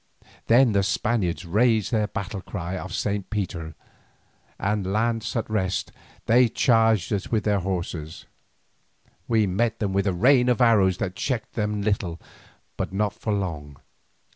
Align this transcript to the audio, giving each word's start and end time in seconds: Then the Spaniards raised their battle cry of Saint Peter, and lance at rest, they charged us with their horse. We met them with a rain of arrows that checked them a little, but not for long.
Then 0.47 0.71
the 0.71 0.81
Spaniards 0.81 1.45
raised 1.45 1.91
their 1.91 2.07
battle 2.07 2.41
cry 2.41 2.75
of 2.75 2.91
Saint 2.91 3.29
Peter, 3.29 3.75
and 4.57 4.91
lance 4.91 5.35
at 5.35 5.47
rest, 5.47 5.91
they 6.25 6.49
charged 6.49 7.13
us 7.13 7.29
with 7.31 7.43
their 7.43 7.59
horse. 7.59 8.25
We 9.27 9.45
met 9.45 9.77
them 9.77 9.93
with 9.93 10.07
a 10.07 10.11
rain 10.13 10.49
of 10.49 10.59
arrows 10.59 10.97
that 10.97 11.15
checked 11.15 11.53
them 11.53 11.75
a 11.75 11.83
little, 11.85 12.19
but 12.77 12.91
not 12.91 13.13
for 13.13 13.31
long. 13.31 13.77